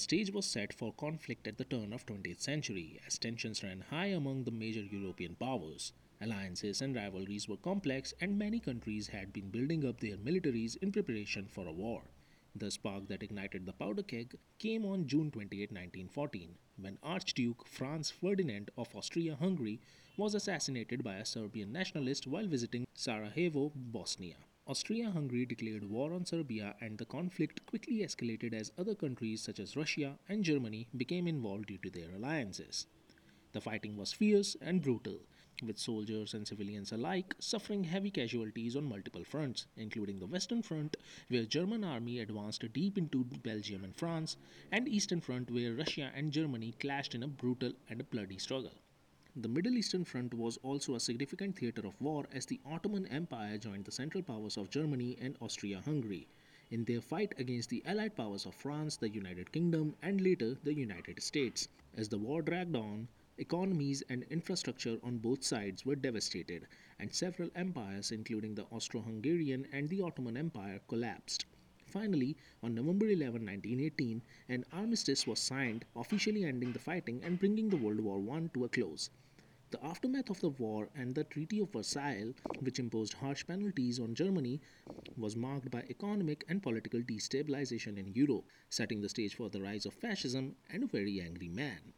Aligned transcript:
stage 0.00 0.32
was 0.32 0.46
set 0.46 0.72
for 0.72 0.92
conflict 0.94 1.46
at 1.46 1.58
the 1.58 1.64
turn 1.64 1.92
of 1.92 2.06
20th 2.06 2.40
century 2.40 2.98
as 3.06 3.18
tensions 3.18 3.62
ran 3.62 3.84
high 3.90 4.06
among 4.06 4.44
the 4.44 4.50
major 4.50 4.80
European 4.82 5.34
powers. 5.34 5.92
Alliances 6.22 6.80
and 6.80 6.96
rivalries 6.96 7.48
were 7.48 7.58
complex 7.58 8.14
and 8.20 8.38
many 8.38 8.60
countries 8.60 9.08
had 9.08 9.32
been 9.32 9.50
building 9.50 9.86
up 9.86 10.00
their 10.00 10.16
militaries 10.16 10.76
in 10.82 10.90
preparation 10.90 11.46
for 11.46 11.66
a 11.66 11.72
war. 11.72 12.02
The 12.56 12.70
spark 12.70 13.08
that 13.08 13.22
ignited 13.22 13.66
the 13.66 13.72
powder 13.72 14.02
keg 14.02 14.36
came 14.58 14.84
on 14.84 15.06
June 15.06 15.30
28, 15.30 15.70
1914, 15.70 16.56
when 16.78 16.98
Archduke 17.02 17.66
Franz 17.66 18.10
Ferdinand 18.10 18.70
of 18.76 18.94
Austria 18.96 19.36
Hungary 19.36 19.80
was 20.16 20.34
assassinated 20.34 21.04
by 21.04 21.16
a 21.16 21.26
Serbian 21.26 21.72
nationalist 21.72 22.26
while 22.26 22.46
visiting 22.46 22.86
Sarajevo, 22.94 23.70
Bosnia. 23.74 24.36
Austria 24.70 25.10
Hungary 25.10 25.44
declared 25.46 25.90
war 25.90 26.12
on 26.12 26.24
Serbia, 26.24 26.76
and 26.80 26.96
the 26.96 27.04
conflict 27.04 27.66
quickly 27.66 28.04
escalated 28.04 28.54
as 28.54 28.70
other 28.78 28.94
countries 28.94 29.42
such 29.42 29.58
as 29.58 29.74
Russia 29.74 30.16
and 30.28 30.44
Germany 30.44 30.86
became 30.96 31.26
involved 31.26 31.66
due 31.66 31.78
to 31.78 31.90
their 31.90 32.14
alliances. 32.14 32.86
The 33.50 33.60
fighting 33.60 33.96
was 33.96 34.12
fierce 34.12 34.56
and 34.60 34.80
brutal, 34.80 35.18
with 35.60 35.76
soldiers 35.76 36.34
and 36.34 36.46
civilians 36.46 36.92
alike 36.92 37.34
suffering 37.40 37.82
heavy 37.82 38.12
casualties 38.12 38.76
on 38.76 38.84
multiple 38.84 39.24
fronts, 39.24 39.66
including 39.76 40.20
the 40.20 40.26
Western 40.26 40.62
Front, 40.62 40.96
where 41.26 41.46
German 41.46 41.82
army 41.82 42.20
advanced 42.20 42.72
deep 42.72 42.96
into 42.96 43.24
Belgium 43.24 43.82
and 43.82 43.96
France, 43.96 44.36
and 44.70 44.86
Eastern 44.86 45.20
Front, 45.20 45.50
where 45.50 45.74
Russia 45.74 46.12
and 46.14 46.30
Germany 46.30 46.76
clashed 46.78 47.16
in 47.16 47.24
a 47.24 47.26
brutal 47.26 47.72
and 47.88 48.08
bloody 48.08 48.38
struggle. 48.38 48.74
The 49.36 49.48
Middle 49.48 49.78
Eastern 49.78 50.04
Front 50.04 50.34
was 50.34 50.56
also 50.58 50.94
a 50.94 51.00
significant 51.00 51.56
theatre 51.56 51.86
of 51.86 52.00
war 52.00 52.26
as 52.32 52.46
the 52.46 52.60
Ottoman 52.66 53.06
Empire 53.06 53.58
joined 53.58 53.84
the 53.84 53.92
Central 53.92 54.22
Powers 54.22 54.56
of 54.56 54.70
Germany 54.70 55.16
and 55.20 55.36
Austria 55.40 55.80
Hungary 55.84 56.26
in 56.70 56.84
their 56.84 57.00
fight 57.00 57.32
against 57.38 57.70
the 57.70 57.82
Allied 57.86 58.16
powers 58.16 58.44
of 58.44 58.54
France, 58.54 58.96
the 58.96 59.08
United 59.08 59.52
Kingdom, 59.52 59.94
and 60.02 60.20
later 60.20 60.56
the 60.64 60.74
United 60.74 61.22
States. 61.22 61.68
As 61.96 62.08
the 62.08 62.18
war 62.18 62.42
dragged 62.42 62.74
on, 62.74 63.08
Economies 63.40 64.02
and 64.10 64.24
infrastructure 64.24 64.98
on 65.02 65.16
both 65.16 65.42
sides 65.42 65.86
were 65.86 65.96
devastated, 65.96 66.66
and 66.98 67.14
several 67.14 67.48
empires, 67.54 68.12
including 68.12 68.54
the 68.54 68.64
Austro 68.64 69.00
Hungarian 69.00 69.66
and 69.72 69.88
the 69.88 70.02
Ottoman 70.02 70.36
Empire, 70.36 70.80
collapsed. 70.88 71.46
Finally, 71.90 72.36
on 72.62 72.72
November 72.72 73.06
11, 73.06 73.44
1918, 73.44 74.22
an 74.48 74.64
armistice 74.72 75.26
was 75.26 75.40
signed, 75.40 75.84
officially 75.96 76.44
ending 76.44 76.72
the 76.72 76.78
fighting 76.78 77.20
and 77.24 77.40
bringing 77.40 77.68
the 77.68 77.76
World 77.76 77.98
War 77.98 78.22
I 78.36 78.46
to 78.54 78.64
a 78.64 78.68
close. 78.68 79.10
The 79.72 79.84
aftermath 79.84 80.30
of 80.30 80.40
the 80.40 80.50
war 80.50 80.88
and 80.94 81.16
the 81.16 81.24
Treaty 81.24 81.58
of 81.58 81.72
Versailles, 81.72 82.32
which 82.60 82.78
imposed 82.78 83.14
harsh 83.14 83.44
penalties 83.44 83.98
on 83.98 84.14
Germany, 84.14 84.60
was 85.16 85.34
marked 85.34 85.70
by 85.72 85.82
economic 85.90 86.44
and 86.48 86.62
political 86.62 87.00
destabilization 87.00 87.98
in 87.98 88.12
Europe, 88.14 88.44
setting 88.68 89.00
the 89.00 89.08
stage 89.08 89.34
for 89.34 89.48
the 89.48 89.60
rise 89.60 89.84
of 89.84 89.94
fascism 89.94 90.54
and 90.72 90.84
a 90.84 90.86
very 90.86 91.20
angry 91.20 91.48
man. 91.48 91.92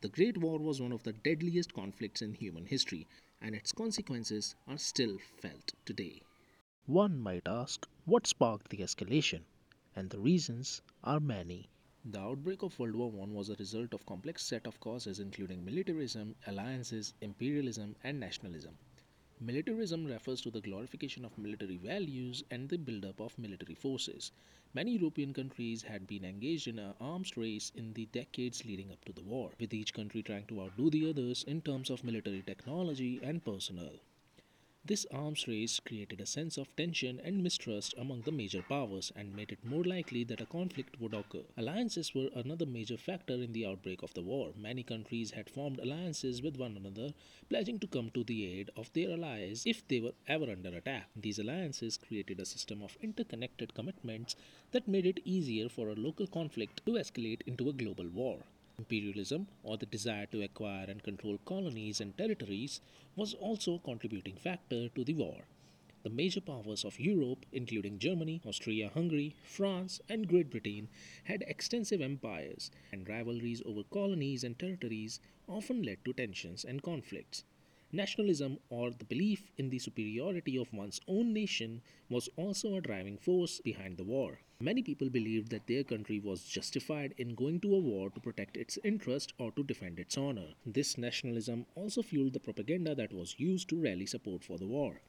The 0.00 0.10
Great 0.10 0.38
War 0.38 0.58
was 0.60 0.80
one 0.80 0.92
of 0.92 1.02
the 1.02 1.12
deadliest 1.12 1.74
conflicts 1.74 2.22
in 2.22 2.34
human 2.34 2.66
history, 2.66 3.08
and 3.40 3.56
its 3.56 3.72
consequences 3.72 4.54
are 4.68 4.78
still 4.78 5.18
felt 5.40 5.72
today. 5.84 6.22
One 6.86 7.18
might 7.18 7.48
ask 7.48 7.88
what 8.04 8.26
sparked 8.26 8.68
the 8.68 8.78
escalation, 8.78 9.40
and 9.96 10.10
the 10.10 10.18
reasons 10.18 10.82
are 11.02 11.18
many. 11.18 11.70
The 12.04 12.20
outbreak 12.20 12.62
of 12.62 12.78
World 12.78 12.94
War 12.94 13.10
I 13.22 13.26
was 13.26 13.48
a 13.48 13.54
result 13.54 13.94
of 13.94 14.04
complex 14.04 14.44
set 14.44 14.66
of 14.66 14.78
causes 14.80 15.18
including 15.18 15.64
militarism, 15.64 16.36
alliances, 16.46 17.14
imperialism, 17.22 17.96
and 18.04 18.20
nationalism. 18.20 18.76
Militarism 19.40 20.04
refers 20.04 20.42
to 20.42 20.50
the 20.50 20.60
glorification 20.60 21.24
of 21.24 21.38
military 21.38 21.78
values 21.78 22.44
and 22.50 22.68
the 22.68 22.76
build-up 22.76 23.18
of 23.18 23.38
military 23.38 23.74
forces. 23.74 24.30
Many 24.74 24.98
European 24.98 25.32
countries 25.32 25.82
had 25.82 26.06
been 26.06 26.26
engaged 26.26 26.68
in 26.68 26.78
an 26.78 26.92
arms 27.00 27.34
race 27.38 27.72
in 27.74 27.94
the 27.94 28.04
decades 28.12 28.66
leading 28.66 28.90
up 28.90 29.02
to 29.06 29.12
the 29.14 29.22
war, 29.22 29.52
with 29.58 29.72
each 29.72 29.94
country 29.94 30.22
trying 30.22 30.44
to 30.48 30.60
outdo 30.60 30.90
the 30.90 31.08
others 31.08 31.44
in 31.44 31.62
terms 31.62 31.88
of 31.88 32.04
military 32.04 32.42
technology 32.42 33.20
and 33.22 33.42
personnel. 33.42 33.94
This 34.86 35.06
arms 35.10 35.48
race 35.48 35.80
created 35.80 36.20
a 36.20 36.26
sense 36.26 36.58
of 36.58 36.76
tension 36.76 37.18
and 37.24 37.42
mistrust 37.42 37.94
among 37.96 38.20
the 38.20 38.30
major 38.30 38.60
powers 38.60 39.10
and 39.16 39.34
made 39.34 39.50
it 39.50 39.64
more 39.64 39.82
likely 39.82 40.24
that 40.24 40.42
a 40.42 40.46
conflict 40.46 41.00
would 41.00 41.14
occur. 41.14 41.46
Alliances 41.56 42.14
were 42.14 42.28
another 42.34 42.66
major 42.66 42.98
factor 42.98 43.32
in 43.32 43.54
the 43.54 43.64
outbreak 43.64 44.02
of 44.02 44.12
the 44.12 44.20
war. 44.20 44.52
Many 44.54 44.82
countries 44.82 45.30
had 45.30 45.48
formed 45.48 45.80
alliances 45.80 46.42
with 46.42 46.58
one 46.58 46.76
another, 46.76 47.14
pledging 47.48 47.78
to 47.78 47.86
come 47.86 48.10
to 48.10 48.24
the 48.24 48.44
aid 48.44 48.68
of 48.76 48.92
their 48.92 49.12
allies 49.12 49.62
if 49.64 49.88
they 49.88 50.00
were 50.00 50.12
ever 50.28 50.50
under 50.50 50.76
attack. 50.76 51.08
These 51.16 51.38
alliances 51.38 51.96
created 51.96 52.38
a 52.38 52.44
system 52.44 52.82
of 52.82 52.98
interconnected 53.00 53.72
commitments 53.72 54.36
that 54.72 54.86
made 54.86 55.06
it 55.06 55.20
easier 55.24 55.70
for 55.70 55.88
a 55.88 55.94
local 55.94 56.26
conflict 56.26 56.84
to 56.84 56.92
escalate 56.92 57.40
into 57.46 57.70
a 57.70 57.72
global 57.72 58.08
war. 58.08 58.40
Imperialism, 58.78 59.46
or 59.62 59.76
the 59.76 59.86
desire 59.86 60.26
to 60.26 60.42
acquire 60.42 60.86
and 60.88 61.02
control 61.02 61.38
colonies 61.44 62.00
and 62.00 62.16
territories, 62.18 62.80
was 63.16 63.34
also 63.34 63.74
a 63.74 63.78
contributing 63.78 64.36
factor 64.36 64.88
to 64.88 65.04
the 65.04 65.14
war. 65.14 65.44
The 66.02 66.10
major 66.10 66.40
powers 66.42 66.84
of 66.84 67.00
Europe, 67.00 67.46
including 67.52 67.98
Germany, 67.98 68.42
Austria 68.44 68.90
Hungary, 68.92 69.34
France, 69.42 70.00
and 70.08 70.28
Great 70.28 70.50
Britain, 70.50 70.88
had 71.24 71.42
extensive 71.46 72.02
empires, 72.02 72.70
and 72.92 73.08
rivalries 73.08 73.62
over 73.64 73.84
colonies 73.84 74.44
and 74.44 74.58
territories 74.58 75.20
often 75.48 75.82
led 75.82 76.04
to 76.04 76.12
tensions 76.12 76.64
and 76.64 76.82
conflicts. 76.82 77.44
Nationalism, 77.94 78.58
or 78.70 78.90
the 78.90 79.04
belief 79.04 79.52
in 79.56 79.70
the 79.70 79.78
superiority 79.78 80.58
of 80.58 80.72
one's 80.72 81.00
own 81.06 81.32
nation, 81.32 81.80
was 82.08 82.28
also 82.36 82.74
a 82.74 82.80
driving 82.80 83.16
force 83.16 83.60
behind 83.60 83.96
the 83.96 84.02
war. 84.02 84.40
Many 84.58 84.82
people 84.82 85.08
believed 85.08 85.50
that 85.50 85.68
their 85.68 85.84
country 85.84 86.18
was 86.18 86.42
justified 86.42 87.14
in 87.18 87.36
going 87.36 87.60
to 87.60 87.72
a 87.72 87.78
war 87.78 88.10
to 88.10 88.18
protect 88.18 88.56
its 88.56 88.80
interest 88.82 89.32
or 89.38 89.52
to 89.52 89.62
defend 89.62 90.00
its 90.00 90.18
honor. 90.18 90.54
This 90.66 90.98
nationalism 90.98 91.66
also 91.76 92.02
fueled 92.02 92.32
the 92.32 92.40
propaganda 92.40 92.96
that 92.96 93.12
was 93.12 93.38
used 93.38 93.68
to 93.68 93.80
rally 93.80 94.06
support 94.06 94.42
for 94.42 94.58
the 94.58 94.66
war. 94.66 95.00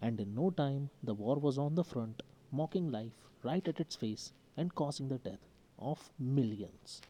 And 0.00 0.18
in 0.18 0.34
no 0.34 0.48
time, 0.50 0.88
the 1.02 1.12
war 1.12 1.36
was 1.38 1.58
on 1.58 1.74
the 1.74 1.84
front, 1.84 2.22
mocking 2.50 2.90
life 2.90 3.12
right 3.42 3.68
at 3.68 3.80
its 3.80 3.96
face 3.96 4.32
and 4.56 4.74
causing 4.74 5.08
the 5.08 5.18
death 5.18 5.46
of 5.78 6.10
millions. 6.18 7.02